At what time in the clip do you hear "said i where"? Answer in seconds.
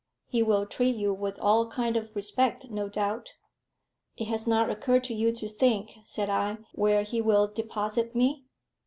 6.05-7.03